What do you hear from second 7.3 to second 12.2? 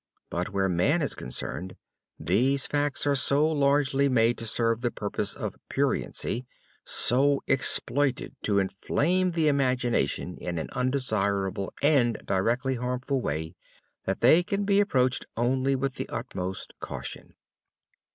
exploited to inflame the imagination in an undesirable and